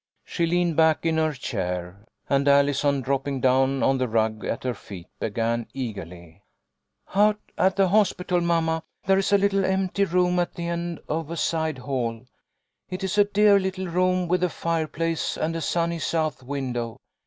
[0.23, 4.73] She leaned back in her chair, and Allison, dropping down on the rug at her
[4.73, 6.41] feet, began eagerly."
[7.15, 11.03] Out at the hospital, mamma, there is a little empty room LLOYD MAKES A DISCOVERY.
[11.03, 12.25] 213 at the end of a side hall.
[12.89, 16.97] It is a dear little room with a fireplace and a sunny south window.